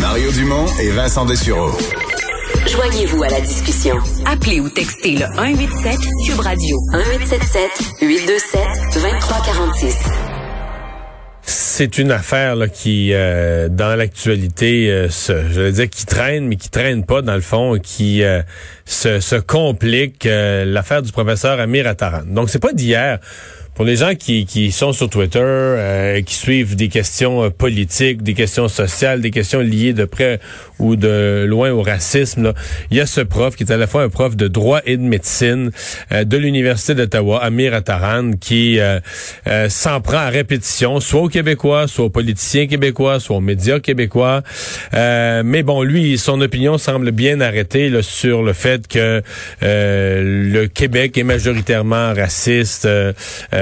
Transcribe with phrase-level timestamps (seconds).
[0.00, 1.70] Mario Dumont et Vincent Dessureau.
[2.66, 3.96] Joignez-vous à la discussion.
[4.26, 7.70] Appelez ou textez le 187 Cube Radio 1877
[8.02, 8.60] 827
[8.94, 9.96] 2346.
[11.42, 16.46] C'est une affaire là, qui, euh, dans l'actualité, euh, se, je veux dire, qui traîne,
[16.46, 18.42] mais qui traîne pas dans le fond, qui euh,
[18.84, 20.26] se, se complique.
[20.26, 22.22] euh, L'affaire du professeur Amir Attaran.
[22.26, 23.18] Donc, c'est pas d'hier.
[23.78, 28.24] Pour les gens qui, qui sont sur Twitter, euh, qui suivent des questions euh, politiques,
[28.24, 30.40] des questions sociales, des questions liées de près
[30.80, 32.54] ou de loin au racisme, là,
[32.90, 34.96] il y a ce prof qui est à la fois un prof de droit et
[34.96, 35.70] de médecine
[36.12, 39.00] euh, de l'Université d'Ottawa, Amir Attaran, qui euh,
[39.46, 43.80] euh, s'en prend à répétition, soit aux Québécois, soit aux politiciens québécois, soit aux médias
[43.80, 44.42] québécois.
[44.94, 49.22] Euh, mais bon, lui, son opinion semble bien arrêtée là, sur le fait que
[49.60, 52.88] le Québec est majoritairement raciste.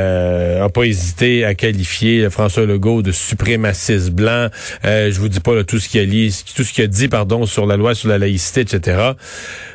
[0.07, 4.49] Euh, a pas hésité à qualifier François Legault de suprémaciste blanc.
[4.85, 6.87] Euh, je vous dis pas là, tout ce qu'il a dit, tout ce qu'il a
[6.87, 9.12] dit, pardon, sur la loi sur la laïcité, etc.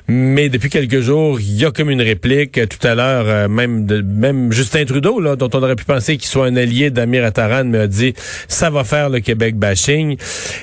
[0.07, 2.59] Mais depuis quelques jours, il y a comme une réplique.
[2.67, 6.17] Tout à l'heure, euh, même de, même Justin Trudeau, là, dont on aurait pu penser
[6.17, 8.13] qu'il soit un allié d'Amir Attaran, mais a dit
[8.47, 10.17] ça va faire le Québec bashing.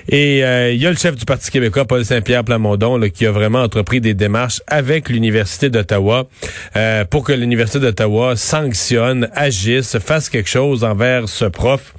[0.09, 3.27] Et euh, il y a le chef du Parti québécois, Paul Saint-Pierre Plamondon, là, qui
[3.27, 6.29] a vraiment entrepris des démarches avec l'Université d'Ottawa
[6.77, 11.95] euh, pour que l'Université d'Ottawa sanctionne, agisse, fasse quelque chose envers ce prof.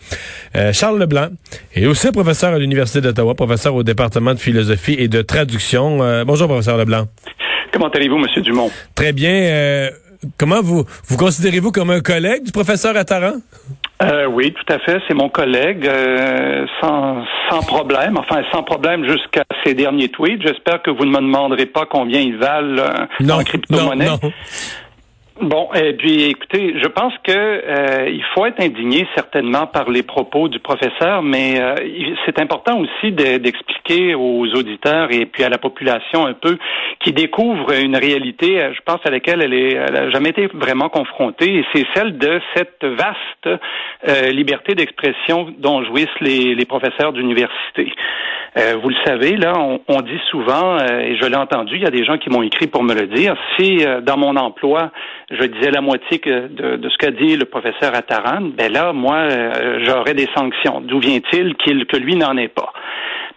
[0.55, 1.29] Euh, Charles Leblanc
[1.75, 6.03] est aussi professeur à l'Université d'Ottawa, professeur au département de philosophie et de traduction.
[6.03, 7.07] Euh, bonjour, professeur Leblanc.
[7.71, 8.69] Comment allez-vous, Monsieur Dumont?
[8.95, 9.29] Très bien.
[9.31, 9.89] Euh,
[10.37, 13.33] comment vous vous considérez-vous comme un collègue du professeur Attaran?
[14.01, 14.97] Euh, oui, tout à fait.
[15.07, 18.17] C'est mon collègue, euh, sans, sans problème.
[18.17, 20.41] Enfin, sans problème jusqu'à ces derniers tweets.
[20.41, 22.81] J'espère que vous ne me demanderez pas combien ils valent
[23.19, 24.05] Non, en non, crypto-monnaie.
[24.05, 24.19] non.
[25.41, 30.03] Bon, et puis écoutez, je pense que euh, il faut être indigné certainement par les
[30.03, 31.75] propos du professeur, mais euh,
[32.25, 36.57] c'est important aussi de- d'expliquer aux auditeurs et puis à la population un peu
[36.99, 40.47] qui découvre une réalité, euh, je pense à laquelle elle est, elle a jamais été
[40.47, 43.47] vraiment confrontée, et c'est celle de cette vaste
[44.09, 47.93] euh, liberté d'expression dont jouissent les, les professeurs d'université.
[48.57, 51.83] Euh, vous le savez, là, on, on dit souvent, euh, et je l'ai entendu, il
[51.83, 54.91] y a des gens qui m'ont écrit pour me le dire, si dans mon emploi,
[55.31, 59.17] je disais la moitié que de, ce qu'a dit le professeur Attaran, ben là, moi,
[59.17, 60.81] euh, j'aurais des sanctions.
[60.81, 62.73] D'où vient-il qu'il que lui n'en ait pas?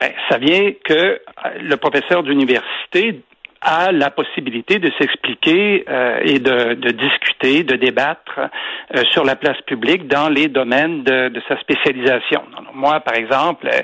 [0.00, 1.18] Ben, ça vient que euh,
[1.60, 3.20] le professeur d'université
[3.62, 9.36] a la possibilité de s'expliquer euh, et de, de discuter, de débattre euh, sur la
[9.36, 12.42] place publique dans les domaines de, de sa spécialisation.
[12.74, 13.80] Moi, par exemple, euh,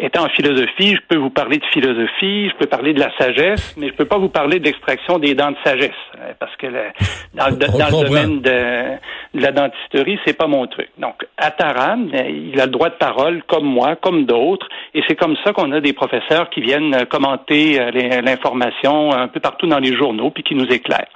[0.00, 3.76] étant en philosophie, je peux vous parler de philosophie, je peux parler de la sagesse,
[3.76, 6.66] mais je peux pas vous parler de l'extraction des dents de sagesse, euh, parce que
[6.66, 6.90] le-
[7.34, 10.88] dans, le, On dans le domaine de, de la dentisterie, c'est pas mon truc.
[10.98, 12.22] Donc, Ataran, euh,
[12.52, 15.70] il a le droit de parole, comme moi, comme d'autres, et c'est comme ça qu'on
[15.72, 17.90] a des professeurs qui viennent euh, commenter euh,
[18.22, 21.12] l'information un peu partout dans les journaux, puis qui nous éclairent.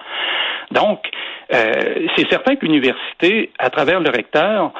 [0.70, 1.00] Donc,
[1.54, 4.72] euh, c'est certain que l'université, à travers le recteur,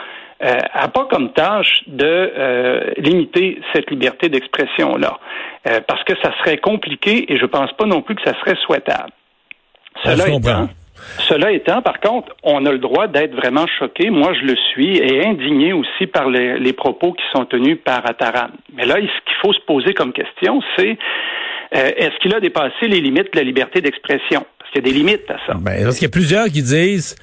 [0.45, 5.19] euh, a pas comme tâche de euh, limiter cette liberté d'expression-là,
[5.69, 8.57] euh, parce que ça serait compliqué et je pense pas non plus que ça serait
[8.67, 9.11] souhaitable.
[10.05, 10.69] Ah, Cela étant,
[11.29, 14.11] cela étant, par contre, on a le droit d'être vraiment choqué.
[14.11, 18.09] Moi, je le suis et indigné aussi par les, les propos qui sont tenus par
[18.09, 18.49] Attaran.
[18.75, 20.99] Mais là, ce qu'il faut se poser comme question, c'est
[21.75, 24.45] euh, est-ce qu'il a dépassé les limites de la liberté d'expression?
[24.59, 25.55] Parce qu'il y a des limites à ça.
[25.55, 27.17] Ben, parce qu'il y a plusieurs qui disent,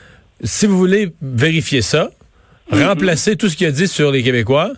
[0.43, 2.09] si vous voulez vérifier ça,
[2.71, 4.71] remplacez tout ce qu'il a dit sur les Québécois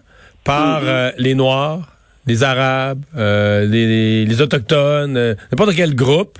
[0.43, 1.87] par euh, les Noirs,
[2.25, 6.37] les Arabes, euh, les, les- les Autochtones, euh, n'importe quel groupe.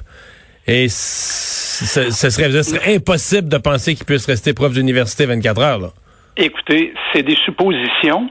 [0.68, 2.30] Et ce serait, ce
[2.63, 5.80] serait impossible de penser qu'il puisse rester prof d'université 24 heures.
[5.80, 5.89] Là.
[6.38, 8.30] Écoutez, c'est des suppositions.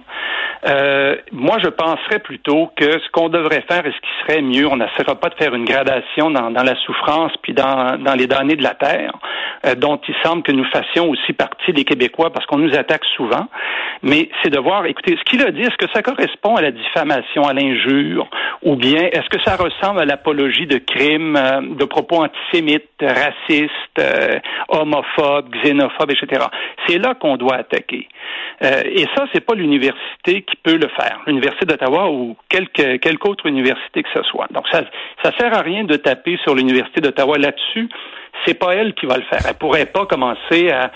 [0.65, 4.67] Euh, moi, je penserais plutôt que ce qu'on devrait faire et ce qui serait mieux,
[4.67, 8.27] on n'essaiera pas de faire une gradation dans, dans la souffrance puis dans, dans les
[8.27, 9.13] données de la terre,
[9.67, 13.05] euh, dont il semble que nous fassions aussi partie des Québécois parce qu'on nous attaque
[13.17, 13.49] souvent.
[14.03, 16.71] Mais c'est de voir, écoutez, ce qu'il a dit, est-ce que ça correspond à la
[16.71, 18.29] diffamation, à l'injure,
[18.63, 23.99] ou bien est-ce que ça ressemble à l'apologie de crimes, euh, de propos antisémites, racistes,
[23.99, 24.39] euh,
[24.69, 26.47] homophobes, xénophobes, etc.
[26.87, 28.09] C'est là qu'on doit attaquer.
[28.63, 33.29] Euh, et ça, c'est pas l'université qui peut le faire, l'Université d'Ottawa ou quelque, quelque
[33.29, 34.47] autre université que ce soit.
[34.53, 34.83] Donc, ça
[35.23, 37.89] ça sert à rien de taper sur l'Université d'Ottawa là-dessus
[38.47, 39.41] c'est pas elle qui va le faire.
[39.47, 40.91] Elle pourrait pas commencer à,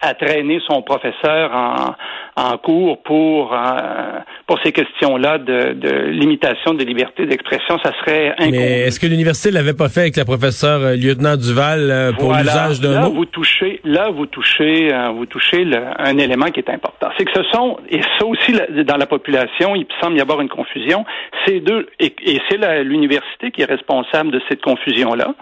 [0.00, 1.94] à, traîner son professeur en,
[2.36, 7.78] en cours pour euh, pour ces questions-là de, de, limitation de liberté d'expression.
[7.82, 8.58] Ça serait inconnu.
[8.58, 12.32] Mais est-ce que l'université l'avait pas fait avec la professeure euh, lieutenant Duval euh, pour
[12.32, 13.12] l'usage d'un mot?
[13.12, 15.64] Vous touchez, là, vous touchez, vous touchez
[15.98, 17.08] un élément qui est important.
[17.18, 20.48] C'est que ce sont et ça aussi dans la population, il semble y avoir une
[20.48, 21.04] confusion.
[21.46, 22.14] C'est deux et,
[22.48, 25.34] c'est l'université qui est responsable de cette confusion-là.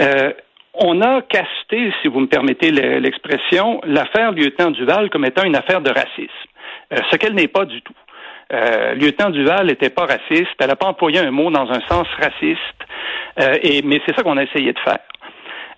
[0.00, 0.32] Euh,
[0.74, 5.82] on a casté, si vous me permettez l'expression, l'affaire lieutenant Duval comme étant une affaire
[5.82, 6.30] de racisme,
[6.92, 7.94] euh, ce qu'elle n'est pas du tout.
[8.52, 12.06] Euh, lieutenant Duval n'était pas raciste, elle n'a pas employé un mot dans un sens
[12.18, 12.58] raciste,
[13.62, 14.98] et, mais c'est ça qu'on a essayé de faire.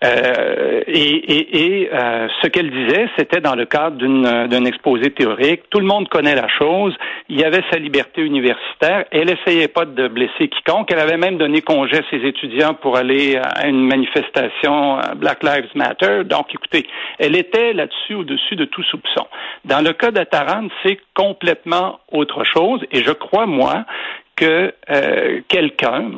[0.05, 5.63] Euh, et, euh, ce qu'elle disait, c'était dans le cadre d'un exposé théorique.
[5.71, 6.95] Tout le monde connaît la chose.
[7.29, 9.07] Il y avait sa liberté universitaire.
[9.11, 10.91] Elle essayait pas de blesser quiconque.
[10.93, 15.71] Elle avait même donné congé à ses étudiants pour aller à une manifestation Black Lives
[15.75, 16.25] Matter.
[16.25, 16.87] Donc, écoutez,
[17.19, 19.27] elle était là-dessus au-dessus de tout soupçon.
[19.65, 22.81] Dans le cas d'Ataran, c'est complètement autre chose.
[22.93, 23.85] Et je crois, moi,
[24.37, 26.11] que euh, quelqu'un,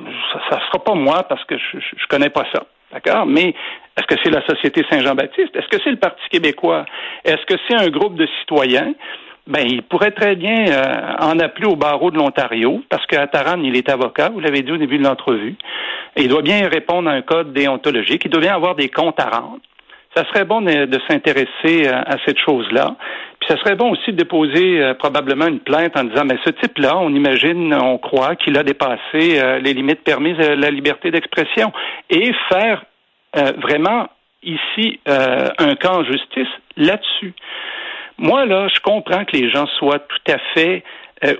[0.50, 3.26] ça ne sera pas moi parce que je, je connais pas ça, D'accord?
[3.26, 3.54] Mais
[3.96, 5.54] est-ce que c'est la Société Saint-Jean-Baptiste?
[5.54, 6.84] Est-ce que c'est le Parti québécois?
[7.24, 8.94] Est-ce que c'est un groupe de citoyens?
[9.46, 13.62] Ben, il pourrait très bien euh, en appeler au barreau de l'Ontario, parce qu'à Taran,
[13.62, 15.54] il est avocat, vous l'avez dit au début de l'entrevue.
[16.16, 18.22] Il doit bien répondre à un code déontologique.
[18.24, 19.60] Il doit bien avoir des comptes à rendre.
[20.16, 22.96] Ça serait bon de, s'intéresser à, à, cette chose-là.
[23.38, 26.50] Puis ça serait bon aussi de déposer euh, probablement une plainte en disant, mais ce
[26.50, 28.98] type-là, on imagine, on croit qu'il a dépassé
[29.38, 31.70] euh, les limites permises de la liberté d'expression
[32.08, 32.84] et faire
[33.36, 34.08] euh, vraiment
[34.42, 37.34] ici un camp en justice là-dessus.
[38.16, 40.84] Moi, là, je comprends que les gens soient tout à fait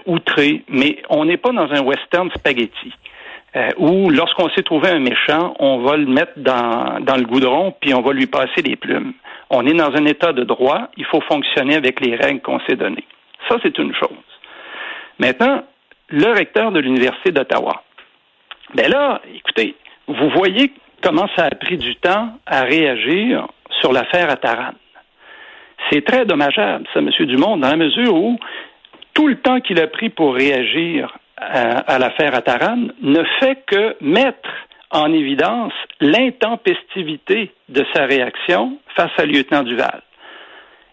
[0.07, 2.93] outrés, mais on n'est pas dans un western spaghetti.
[3.57, 7.95] Euh, où lorsqu'on s'est trouvé un méchant, on va le mettre dans, le goudron, puis
[7.95, 9.15] on va lui passer les plumes.
[9.49, 12.77] On est dans un état de droit, il faut fonctionner avec les règles qu'on s'est
[12.77, 13.05] données.
[13.49, 14.11] Ça, c'est une chose.
[15.19, 15.63] Maintenant,
[16.09, 17.83] le recteur de l'Université d'Ottawa.
[18.75, 19.75] Ben là, écoutez,
[20.07, 23.47] vous voyez comment ça a pris du temps à réagir
[23.81, 24.75] sur l'affaire à Taran.
[25.91, 27.11] C'est très dommageable, ça, M.
[27.27, 28.39] Dumont, dans la mesure où
[29.15, 34.49] tout le temps qu'il a pris pour réagir à, l'affaire Ataran ne fait que mettre
[34.91, 40.03] en évidence l'intempestivité de sa réaction face à lieutenant Duval.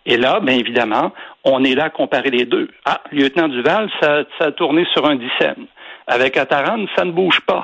[0.06, 1.14] Et là, bien évidemment,
[1.46, 2.68] on est là à comparer les deux.
[2.86, 5.68] Ah, lieutenant Duval, ça, ça a tourné sur un dixaine.
[6.08, 7.64] Avec Ataran, ça ne bouge pas.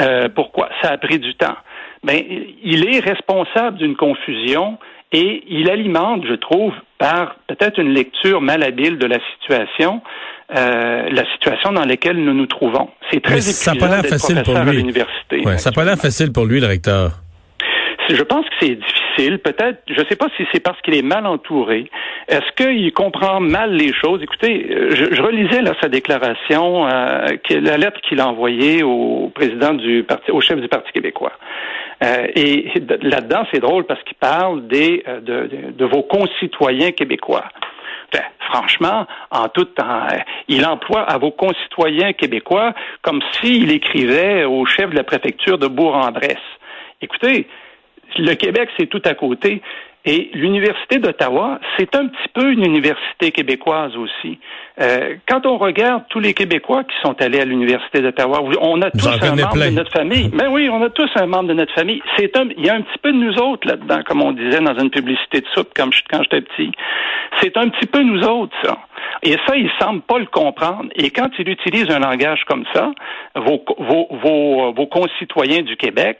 [0.00, 0.70] Euh, pourquoi?
[0.82, 1.56] Ça a pris du temps.
[2.02, 2.18] Ben,
[2.64, 4.78] il est responsable d'une confusion
[5.12, 10.02] et il alimente, je trouve, par peut-être une lecture malhabile de la situation,
[10.56, 12.90] euh, la situation dans laquelle nous nous trouvons.
[13.10, 14.76] C'est très ça pas l'air facile pour lui.
[14.76, 15.40] l'université.
[15.44, 17.12] Ouais, ça n'a pas l'air facile pour lui, le recteur.
[18.10, 19.38] Je pense que c'est difficile.
[19.38, 21.88] Peut-être, je ne sais pas si c'est parce qu'il est mal entouré.
[22.28, 24.22] Est-ce qu'il comprend mal les choses?
[24.22, 29.74] Écoutez, euh, je, relisais là sa déclaration, euh, la lettre qu'il a envoyée au président
[29.74, 31.32] du parti, au chef du Parti québécois.
[32.02, 37.44] Euh, et là-dedans, c'est drôle parce qu'il parle des, euh, de, de, vos concitoyens québécois.
[38.52, 40.18] franchement, en tout temps, euh,
[40.48, 45.68] il emploie à vos concitoyens québécois comme s'il écrivait au chef de la préfecture de
[45.68, 46.48] Bourg-en-Bresse.
[47.00, 47.46] Écoutez,
[48.18, 49.62] le Québec, c'est tout à côté.
[50.06, 54.38] Et l'Université d'Ottawa, c'est un petit peu une université québécoise aussi.
[54.80, 58.90] Euh, quand on regarde tous les Québécois qui sont allés à l'Université d'Ottawa, on a
[58.90, 60.30] tous un membre de notre famille.
[60.32, 62.02] Mais ben oui, on a tous un membre de notre famille.
[62.16, 64.60] C'est un, il y a un petit peu de nous autres là-dedans, comme on disait
[64.60, 66.72] dans une publicité de soupe quand j'étais petit.
[67.42, 68.78] C'est un petit peu nous autres, ça.
[69.22, 70.86] Et ça, il semble pas le comprendre.
[70.94, 72.90] Et quand il utilise un langage comme ça,
[73.34, 76.18] vos, vos, vos, vos concitoyens du Québec,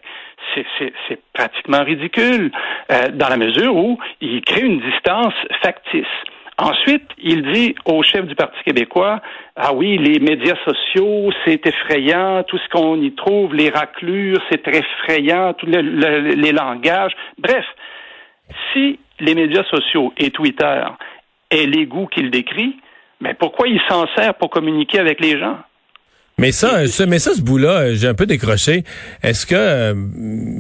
[0.55, 2.51] c'est pratiquement ridicule,
[2.91, 6.07] euh, dans la mesure où il crée une distance factice.
[6.59, 9.21] Ensuite, il dit au chef du Parti québécois,
[9.57, 14.69] ah oui, les médias sociaux, c'est effrayant, tout ce qu'on y trouve, les raclures, c'est
[14.69, 17.13] effrayant, tous les langages.
[17.39, 17.65] Bref,
[18.73, 20.83] si les médias sociaux et Twitter
[21.51, 22.77] est l'égout qu'il décrit,
[23.21, 25.59] mais pourquoi il s'en sert pour communiquer avec les gens?
[26.41, 28.83] Mais ça, ce, mais ça, ce bout-là, euh, j'ai un peu décroché.
[29.23, 29.93] Est-ce que euh,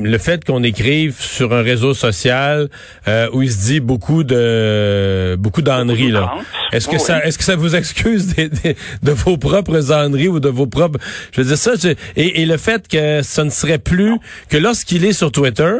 [0.02, 2.68] le fait qu'on écrive sur un réseau social
[3.08, 6.34] euh, où il se dit beaucoup de beaucoup d'âneries là,
[6.72, 10.66] est-ce que ça, est-ce que ça vous excuse de vos propres âneries ou de vos
[10.66, 11.00] propres,
[11.32, 11.72] je veux dire ça,
[12.14, 14.16] et, et, le fait que ce ne serait plus
[14.50, 15.76] que lorsqu'il est sur Twitter,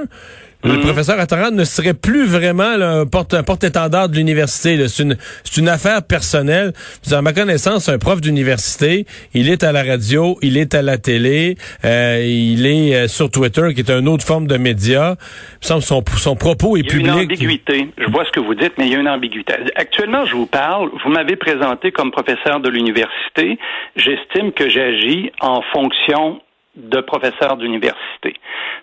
[0.63, 0.81] Le Mhm.
[0.83, 4.77] professeur Attaran ne serait plus vraiment là, un porte- porte-étendard de l'université.
[4.89, 6.73] C'est une, c'est une affaire personnelle.
[7.11, 10.99] À ma connaissance, un prof d'université, il est à la radio, il est à la
[10.99, 15.17] télé, euh, il est euh, sur Twitter, qui est une autre forme de média.
[15.63, 17.25] Il me semble que son, son propos est Il y a une public.
[17.25, 17.89] ambiguïté.
[17.97, 19.55] Je vois ce que vous dites, mais il y a une ambiguïté.
[19.77, 23.59] Actuellement, je vous parle, vous m'avez présenté comme professeur de l'université.
[23.97, 26.41] J'estime que j'agis en fonction
[26.89, 28.35] de professeur d'université.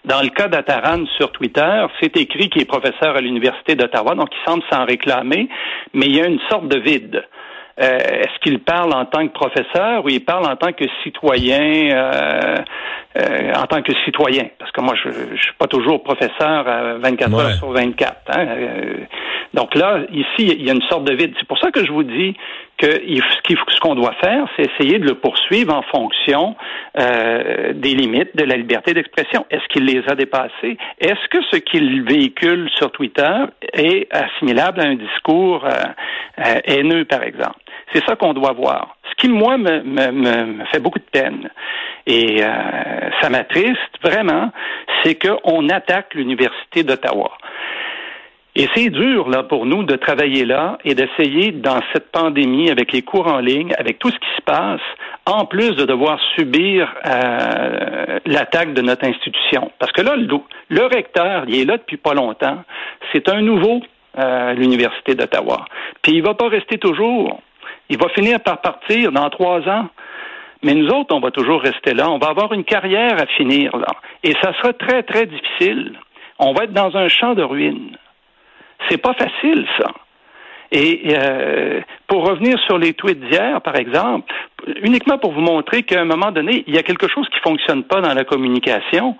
[0.05, 4.29] Dans le cas d'Ataran sur Twitter, c'est écrit qu'il est professeur à l'Université d'Ottawa, donc
[4.31, 5.49] il semble s'en réclamer,
[5.93, 7.23] mais il y a une sorte de vide.
[7.79, 11.91] Euh, Est-ce qu'il parle en tant que professeur ou il parle en tant que citoyen,
[11.93, 12.55] euh,
[13.19, 14.45] euh, en tant que citoyen?
[14.57, 17.43] Parce que moi, je ne suis pas toujours professeur à 24 Ouais.
[17.43, 18.15] heures sur 24.
[18.29, 18.47] hein.
[19.53, 21.33] Donc là, ici, il y a une sorte de vide.
[21.39, 22.35] C'est pour ça que je vous dis
[22.77, 26.55] que ce qu'on doit faire, c'est essayer de le poursuivre en fonction
[26.99, 29.45] euh, des limites de la liberté d'expression.
[29.49, 30.77] Est-ce qu'il les a dépassées?
[30.99, 33.35] Est-ce que ce qu'il véhicule sur Twitter
[33.73, 35.69] est assimilable à un discours euh,
[36.39, 37.59] euh, haineux, par exemple?
[37.93, 38.97] C'est ça qu'on doit voir.
[39.09, 41.49] Ce qui, moi, me, me, me, me fait beaucoup de peine,
[42.05, 44.51] et euh, ça m'attriste vraiment,
[45.01, 47.31] c'est qu'on attaque l'Université d'Ottawa.
[48.59, 52.91] Et c'est dur là pour nous de travailler là et d'essayer dans cette pandémie avec
[52.91, 54.81] les cours en ligne, avec tout ce qui se passe,
[55.27, 59.71] en plus de devoir subir euh, l'attaque de notre institution.
[59.77, 62.63] Parce que là, le, recteur, il est là depuis pas longtemps.
[63.13, 63.79] C'est un nouveau
[64.17, 65.65] euh, l'université d'Ottawa.
[66.01, 67.39] Puis il va pas rester toujours.
[67.89, 69.87] Il va finir par partir dans trois ans.
[70.63, 72.09] Mais nous autres, on va toujours rester là.
[72.09, 73.93] On va avoir une carrière à finir là.
[74.23, 75.93] Et ça sera très, très difficile.
[76.39, 77.95] On va être dans un champ de ruines.
[78.89, 79.87] C'est pas facile, ça.
[80.71, 84.33] Et euh, pour revenir sur les tweets d'hier, par exemple,
[84.81, 87.83] uniquement pour vous montrer qu'à un moment donné, il y a quelque chose qui fonctionne
[87.83, 89.17] pas dans la communication.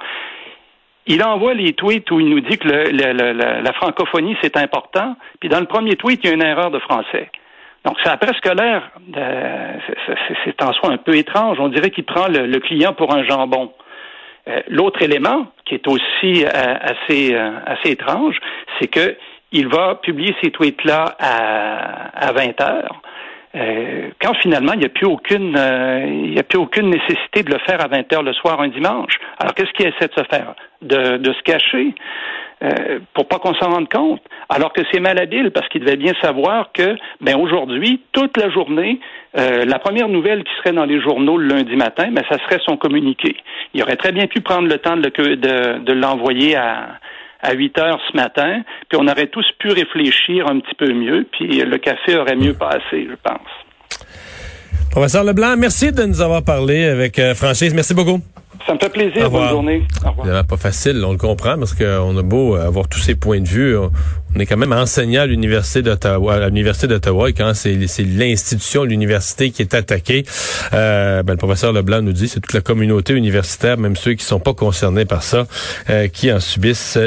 [1.06, 5.16] Il envoie les tweets où il nous dit que le, la francophonie, c'est important.
[5.40, 7.32] Puis dans le premier tweet, il y a une erreur de français.
[7.88, 8.92] Donc, ça a presque l'air,
[10.44, 11.58] c'est en soi un peu étrange.
[11.62, 13.72] On dirait qu'il prend le, client pour un jambon.
[14.50, 18.38] Euh, L'autre élément, qui est aussi euh, assez, euh, assez étrange,
[18.78, 19.16] c'est que
[19.52, 23.02] il va publier ces tweets-là à, à 20 heures.
[23.56, 27.44] Euh, quand finalement il n'y a plus aucune euh, il n'y a plus aucune nécessité
[27.44, 29.14] de le faire à 20 heures le soir un dimanche.
[29.40, 30.54] Alors qu'est-ce qu'il essaie de se faire?
[30.82, 31.96] De, de se cacher
[32.64, 34.22] euh, pour pas qu'on s'en rende compte?
[34.50, 39.00] Alors que c'est malhabile parce qu'il devait bien savoir que ben aujourd'hui, toute la journée,
[39.38, 42.60] euh, la première nouvelle qui serait dans les journaux le lundi matin, ben, ça serait
[42.66, 43.38] son communiqué.
[43.74, 47.00] Il aurait très bien pu prendre le temps de, le, de, de l'envoyer à
[47.48, 51.26] à 8 heures ce matin, puis on aurait tous pu réfléchir un petit peu mieux,
[51.32, 54.02] puis le café aurait mieux passé, je pense.
[54.92, 57.74] Professeur Leblanc, merci de nous avoir parlé avec euh, franchise.
[57.74, 58.20] Merci beaucoup.
[58.66, 59.30] Ça me fait plaisir.
[59.30, 59.84] Bonne journée.
[60.04, 60.28] Au revoir.
[60.28, 63.48] C'est pas facile, on le comprend, parce qu'on a beau avoir tous ces points de
[63.48, 63.78] vue.
[63.78, 68.84] On est quand même enseignant à l'Université d'Ottawa, à l'Université d'Ottawa, et quand c'est l'institution,
[68.84, 70.26] l'université qui est attaquée,
[70.74, 74.26] euh, ben, le professeur Leblanc nous dit c'est toute la communauté universitaire, même ceux qui
[74.26, 75.48] sont pas concernés par ça,
[75.90, 76.98] euh, qui en subissent